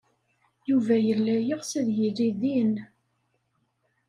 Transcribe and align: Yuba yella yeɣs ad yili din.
Yuba 0.69 0.95
yella 1.07 1.35
yeɣs 1.39 1.71
ad 1.79 1.89
yili 1.97 2.29
din. 2.41 2.73